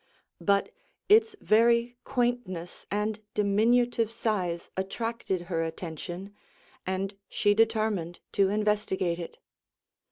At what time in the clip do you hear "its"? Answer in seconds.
1.09-1.35